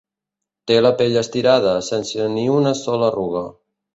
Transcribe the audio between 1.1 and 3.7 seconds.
estirada, sense ni una sola arruga.